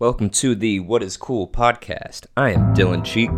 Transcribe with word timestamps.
Welcome 0.00 0.30
to 0.30 0.54
the 0.54 0.80
What 0.80 1.02
is 1.02 1.18
Cool 1.18 1.46
podcast. 1.46 2.24
I 2.34 2.52
am 2.52 2.74
Dylan 2.74 3.04
Cheek, 3.04 3.28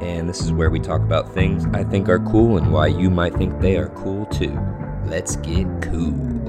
and 0.00 0.26
this 0.26 0.40
is 0.40 0.50
where 0.50 0.70
we 0.70 0.80
talk 0.80 1.02
about 1.02 1.34
things 1.34 1.66
I 1.74 1.84
think 1.84 2.08
are 2.08 2.20
cool 2.20 2.56
and 2.56 2.72
why 2.72 2.86
you 2.86 3.10
might 3.10 3.34
think 3.34 3.60
they 3.60 3.76
are 3.76 3.90
cool 3.90 4.24
too. 4.24 4.58
Let's 5.04 5.36
get 5.36 5.66
cool. 5.82 6.48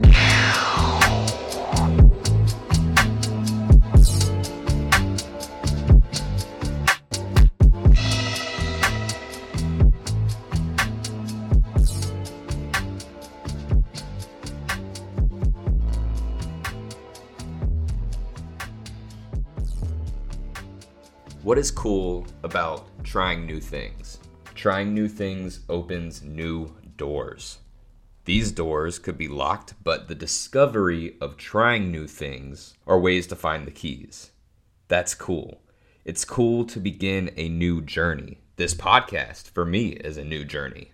What 21.44 21.60
is 21.60 21.72
cool 21.72 22.26
about 22.44 22.88
trying 23.04 23.46
new 23.46 23.60
things? 23.60 24.20
Trying 24.56 24.94
new 24.94 25.08
things 25.08 25.62
opens 25.70 26.24
new 26.24 26.76
doors. 26.98 27.60
These 28.26 28.52
doors 28.52 29.00
could 29.00 29.18
be 29.18 29.28
locked, 29.28 29.76
but 29.84 30.08
the 30.08 30.16
discovery 30.16 31.16
of 31.22 31.38
trying 31.38 31.92
new 31.92 32.08
things 32.08 32.74
are 32.88 33.00
ways 33.00 33.28
to 33.28 33.36
find 33.36 33.66
the 33.66 33.72
keys. 33.72 34.32
That's 34.88 35.14
cool. 35.14 35.62
It's 36.04 36.26
cool 36.26 36.66
to 36.66 36.80
begin 36.80 37.32
a 37.38 37.48
new 37.48 37.82
journey. 37.82 38.40
This 38.56 38.74
podcast, 38.74 39.52
for 39.52 39.64
me, 39.64 39.90
is 39.90 40.18
a 40.18 40.26
new 40.26 40.44
journey. 40.44 40.92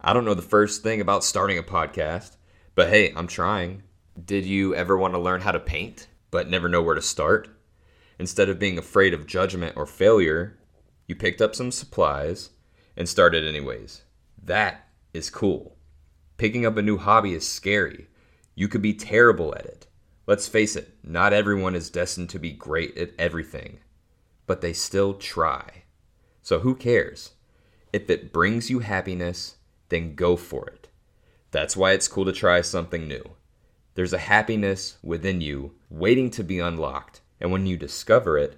I 0.00 0.12
don't 0.12 0.24
know 0.24 0.34
the 0.34 0.42
first 0.42 0.82
thing 0.82 1.00
about 1.00 1.24
starting 1.24 1.58
a 1.58 1.62
podcast, 1.62 2.36
but 2.74 2.88
hey, 2.88 3.12
I'm 3.16 3.26
trying. 3.26 3.82
Did 4.24 4.46
you 4.46 4.74
ever 4.74 4.96
want 4.96 5.14
to 5.14 5.20
learn 5.20 5.40
how 5.40 5.52
to 5.52 5.60
paint, 5.60 6.06
but 6.30 6.48
never 6.48 6.68
know 6.68 6.80
where 6.80 6.94
to 6.94 7.02
start? 7.02 7.53
Instead 8.18 8.48
of 8.48 8.58
being 8.58 8.78
afraid 8.78 9.12
of 9.12 9.26
judgment 9.26 9.76
or 9.76 9.86
failure, 9.86 10.56
you 11.06 11.14
picked 11.14 11.42
up 11.42 11.54
some 11.54 11.70
supplies 11.70 12.50
and 12.96 13.08
started 13.08 13.44
anyways. 13.44 14.02
That 14.42 14.88
is 15.12 15.30
cool. 15.30 15.76
Picking 16.36 16.64
up 16.66 16.76
a 16.76 16.82
new 16.82 16.98
hobby 16.98 17.34
is 17.34 17.46
scary. 17.46 18.08
You 18.54 18.68
could 18.68 18.82
be 18.82 18.94
terrible 18.94 19.54
at 19.54 19.66
it. 19.66 19.86
Let's 20.26 20.48
face 20.48 20.74
it, 20.76 20.96
not 21.02 21.32
everyone 21.32 21.74
is 21.74 21.90
destined 21.90 22.30
to 22.30 22.38
be 22.38 22.52
great 22.52 22.96
at 22.96 23.12
everything, 23.18 23.80
but 24.46 24.60
they 24.60 24.72
still 24.72 25.14
try. 25.14 25.82
So 26.40 26.60
who 26.60 26.74
cares? 26.74 27.32
If 27.92 28.08
it 28.08 28.32
brings 28.32 28.70
you 28.70 28.78
happiness, 28.78 29.56
then 29.88 30.14
go 30.14 30.36
for 30.36 30.66
it. 30.66 30.88
That's 31.50 31.76
why 31.76 31.92
it's 31.92 32.08
cool 32.08 32.24
to 32.24 32.32
try 32.32 32.60
something 32.62 33.06
new. 33.06 33.22
There's 33.94 34.12
a 34.12 34.18
happiness 34.18 34.98
within 35.02 35.40
you 35.40 35.74
waiting 35.90 36.30
to 36.30 36.42
be 36.42 36.58
unlocked 36.58 37.20
and 37.40 37.50
when 37.52 37.66
you 37.66 37.76
discover 37.76 38.38
it, 38.38 38.56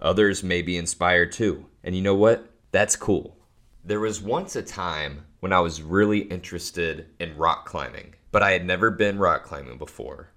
others 0.00 0.42
may 0.42 0.62
be 0.62 0.76
inspired 0.76 1.32
too. 1.32 1.66
And 1.84 1.94
you 1.94 2.02
know 2.02 2.14
what? 2.14 2.50
That's 2.70 2.96
cool. 2.96 3.36
There 3.84 4.00
was 4.00 4.22
once 4.22 4.56
a 4.56 4.62
time 4.62 5.26
when 5.40 5.52
I 5.52 5.60
was 5.60 5.82
really 5.82 6.20
interested 6.20 7.08
in 7.18 7.36
rock 7.36 7.66
climbing, 7.66 8.14
but 8.30 8.42
I 8.42 8.52
had 8.52 8.64
never 8.64 8.90
been 8.90 9.18
rock 9.18 9.42
climbing 9.44 9.78
before. 9.78 10.30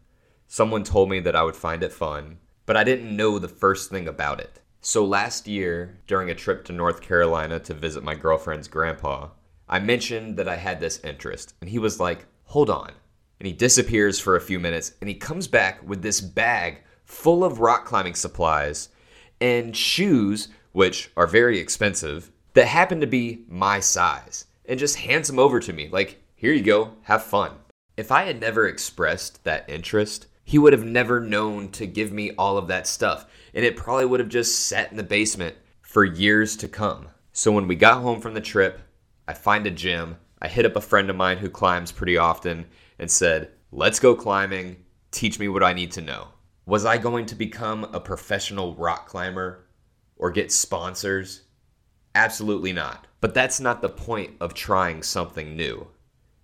Someone 0.47 0.83
told 0.83 1.09
me 1.09 1.19
that 1.21 1.35
I 1.35 1.43
would 1.43 1.55
find 1.55 1.83
it 1.83 1.93
fun, 1.93 2.39
but 2.65 2.75
I 2.75 2.83
didn't 2.83 3.15
know 3.15 3.39
the 3.39 3.47
first 3.47 3.89
thing 3.89 4.07
about 4.07 4.39
it. 4.39 4.61
So 4.81 5.05
last 5.05 5.47
year, 5.47 5.99
during 6.07 6.29
a 6.29 6.35
trip 6.35 6.65
to 6.65 6.73
North 6.73 7.01
Carolina 7.01 7.59
to 7.61 7.73
visit 7.73 8.03
my 8.03 8.15
girlfriend's 8.15 8.67
grandpa, 8.67 9.29
I 9.67 9.79
mentioned 9.79 10.37
that 10.37 10.47
I 10.47 10.57
had 10.57 10.79
this 10.79 10.99
interest, 11.03 11.55
and 11.61 11.69
he 11.69 11.79
was 11.79 11.99
like, 11.99 12.25
Hold 12.45 12.69
on. 12.69 12.91
And 13.39 13.47
he 13.47 13.53
disappears 13.53 14.19
for 14.19 14.35
a 14.35 14.41
few 14.41 14.59
minutes, 14.59 14.93
and 15.01 15.09
he 15.09 15.15
comes 15.15 15.47
back 15.47 15.87
with 15.87 16.01
this 16.01 16.21
bag 16.21 16.83
full 17.05 17.43
of 17.43 17.59
rock 17.59 17.85
climbing 17.85 18.15
supplies 18.15 18.89
and 19.39 19.75
shoes, 19.75 20.49
which 20.71 21.11
are 21.15 21.27
very 21.27 21.59
expensive, 21.59 22.31
that 22.53 22.67
happen 22.67 22.99
to 23.01 23.07
be 23.07 23.43
my 23.47 23.79
size, 23.79 24.45
and 24.65 24.79
just 24.79 24.97
hands 24.97 25.27
them 25.27 25.39
over 25.39 25.59
to 25.59 25.73
me 25.73 25.87
like, 25.89 26.21
here 26.35 26.53
you 26.53 26.61
go, 26.61 26.93
have 27.03 27.23
fun. 27.23 27.51
If 27.97 28.11
I 28.11 28.23
had 28.23 28.41
never 28.41 28.67
expressed 28.67 29.43
that 29.43 29.69
interest, 29.69 30.27
he 30.43 30.59
would 30.59 30.73
have 30.73 30.85
never 30.85 31.19
known 31.19 31.69
to 31.71 31.87
give 31.87 32.11
me 32.11 32.31
all 32.37 32.57
of 32.57 32.67
that 32.67 32.87
stuff, 32.87 33.25
and 33.53 33.65
it 33.65 33.77
probably 33.77 34.05
would 34.05 34.19
have 34.19 34.29
just 34.29 34.67
sat 34.67 34.91
in 34.91 34.97
the 34.97 35.03
basement 35.03 35.55
for 35.81 36.03
years 36.03 36.55
to 36.57 36.67
come. 36.67 37.07
So 37.31 37.51
when 37.51 37.67
we 37.67 37.75
got 37.75 38.01
home 38.01 38.21
from 38.21 38.33
the 38.33 38.41
trip, 38.41 38.79
I 39.27 39.33
find 39.33 39.65
a 39.65 39.71
gym. 39.71 40.17
I 40.41 40.47
hit 40.47 40.65
up 40.65 40.75
a 40.75 40.81
friend 40.81 41.09
of 41.09 41.15
mine 41.15 41.37
who 41.37 41.49
climbs 41.49 41.91
pretty 41.91 42.17
often 42.17 42.65
and 42.99 43.09
said, 43.09 43.49
Let's 43.71 43.99
go 43.99 44.15
climbing. 44.15 44.77
Teach 45.11 45.39
me 45.39 45.47
what 45.47 45.63
I 45.63 45.73
need 45.73 45.91
to 45.93 46.01
know. 46.01 46.27
Was 46.67 46.83
I 46.83 46.97
going 46.97 47.27
to 47.27 47.35
become 47.35 47.83
a 47.93 47.99
professional 47.99 48.73
rock 48.73 49.07
climber 49.07 49.67
or 50.17 50.31
get 50.31 50.51
sponsors? 50.51 51.43
Absolutely 52.15 52.73
not. 52.73 53.05
But 53.21 53.35
that's 53.35 53.59
not 53.59 53.83
the 53.83 53.89
point 53.89 54.31
of 54.39 54.55
trying 54.55 55.03
something 55.03 55.55
new. 55.55 55.87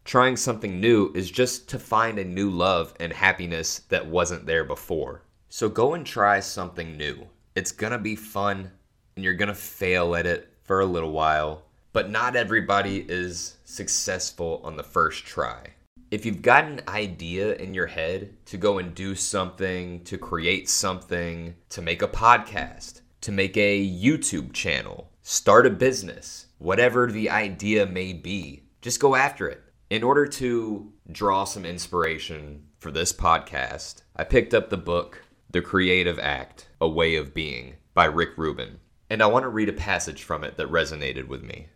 Trying 0.05 0.37
something 0.37 0.79
new 0.79 1.11
is 1.15 1.31
just 1.31 1.67
to 1.69 1.79
find 1.79 2.19
a 2.19 2.23
new 2.23 2.51
love 2.51 2.93
and 2.99 3.11
happiness 3.11 3.79
that 3.89 4.05
wasn't 4.05 4.45
there 4.45 4.63
before. 4.63 5.23
So 5.49 5.69
go 5.69 5.95
and 5.95 6.05
try 6.05 6.39
something 6.39 6.95
new. 6.95 7.27
It's 7.55 7.71
gonna 7.71 7.97
be 7.97 8.15
fun 8.15 8.69
and 9.15 9.25
you're 9.25 9.33
gonna 9.33 9.55
fail 9.55 10.13
at 10.15 10.27
it 10.27 10.53
for 10.61 10.81
a 10.81 10.85
little 10.85 11.13
while, 11.13 11.63
but 11.93 12.11
not 12.11 12.35
everybody 12.35 13.07
is 13.09 13.57
successful 13.63 14.61
on 14.63 14.75
the 14.75 14.83
first 14.83 15.25
try 15.25 15.73
if 16.11 16.25
you've 16.25 16.41
got 16.41 16.66
an 16.66 16.81
idea 16.89 17.55
in 17.55 17.73
your 17.73 17.88
head 17.88 18.35
to 18.45 18.57
go 18.57 18.77
and 18.79 18.94
do 18.94 19.16
something, 19.16 20.03
to 20.03 20.17
create 20.17 20.69
something, 20.69 21.55
to 21.69 21.81
make 21.81 22.01
a 22.01 22.07
podcast, 22.07 22.99
to 23.22 23.31
make 23.31 23.55
a 23.55 23.89
YouTube 23.89 24.51
channel, 24.51 25.09
start 25.21 25.66
a 25.66 25.69
business, 25.69 26.47
whatever 26.57 27.09
the 27.09 27.29
idea 27.29 27.85
may 27.85 28.11
be, 28.11 28.63
just 28.81 29.00
go 29.00 29.16
after 29.16 29.47
it. 29.47 29.63
In 29.89 30.03
order 30.03 30.25
to 30.25 30.91
draw 31.09 31.45
some 31.45 31.66
inspiration 31.66 32.63
for 32.77 32.91
this 32.91 33.13
podcast, 33.13 34.01
I 34.13 34.25
picked 34.25 34.53
up 34.53 34.69
the 34.69 34.77
book 34.77 35.23
The 35.50 35.61
Creative 35.61 36.19
Act 36.19 36.67
A 36.81 36.89
Way 36.89 37.16
of 37.16 37.33
Being 37.33 37.75
by 37.94 38.05
Rick 38.05 38.38
Rubin. 38.38 38.79
And 39.09 39.21
I 39.21 39.27
want 39.27 39.44
to 39.44 39.50
read 39.50 39.69
a 39.69 39.73
passage 39.73 40.23
from 40.23 40.44
it 40.44 40.57
that 40.57 40.71
resonated 40.71 41.27
with 41.27 41.41
me. 41.41 41.67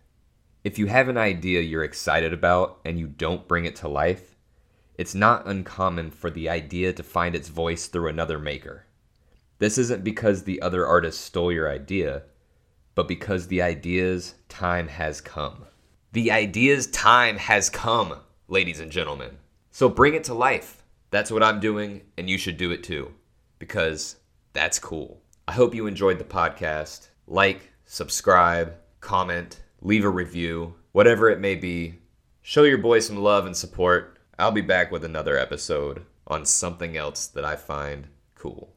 If 0.66 0.80
you 0.80 0.88
have 0.88 1.10
an 1.10 1.18
idea 1.18 1.62
you're 1.62 1.84
excited 1.84 2.34
about 2.34 2.80
and 2.84 2.98
you 2.98 3.06
don't 3.06 3.48
bring 3.48 3.66
it 3.66 3.76
to 3.78 3.88
life, 3.88 4.36
it's 4.98 5.14
not 5.14 5.46
uncommon 5.46 6.10
for 6.10 6.32
the 6.32 6.50
idea 6.50 6.92
to 6.94 7.04
find 7.04 7.36
its 7.36 7.50
voice 7.50 7.86
through 7.86 8.08
another 8.08 8.40
maker. 8.40 8.88
This 9.60 9.78
isn't 9.78 10.04
because 10.04 10.42
the 10.42 10.64
other 10.64 10.88
artist 10.88 11.22
stole 11.22 11.52
your 11.52 11.70
idea, 11.70 12.24
but 12.96 13.08
because 13.08 13.46
the 13.46 13.62
idea's 13.62 14.34
time 14.50 14.88
has 14.88 15.22
come. 15.22 15.66
The 16.14 16.32
idea's 16.32 16.88
time 16.88 17.38
has 17.38 17.70
come, 17.70 18.16
ladies 18.48 18.80
and 18.80 18.92
gentlemen. 18.92 19.38
So 19.70 19.88
bring 19.88 20.16
it 20.16 20.24
to 20.24 20.34
life. 20.34 20.82
That's 21.12 21.30
what 21.30 21.44
I'm 21.44 21.60
doing, 21.60 22.02
and 22.18 22.28
you 22.28 22.40
should 22.40 22.58
do 22.58 22.72
it 22.72 22.82
too, 22.82 23.14
because 23.60 24.16
that's 24.54 24.80
cool. 24.80 25.22
I 25.48 25.52
hope 25.52 25.76
you 25.76 25.86
enjoyed 25.86 26.18
the 26.18 26.24
podcast. 26.24 27.10
Like, 27.28 27.70
subscribe, 27.86 28.74
comment, 29.00 29.60
leave 29.86 30.04
a 30.04 30.10
review, 30.10 30.74
whatever 30.94 31.30
it 31.30 31.40
may 31.40 31.54
be. 31.54 31.94
Show 32.42 32.64
your 32.64 32.80
boy 32.80 33.00
some 33.00 33.18
love 33.18 33.46
and 33.46 33.56
support. 33.56 34.18
I'll 34.40 34.52
be 34.52 34.62
back 34.62 34.92
with 34.92 35.06
another 35.06 35.38
episode 35.38 36.04
on 36.26 36.44
something 36.44 36.98
else 36.98 37.28
that 37.28 37.46
I 37.46 37.56
find 37.56 38.08
cool. 38.34 38.74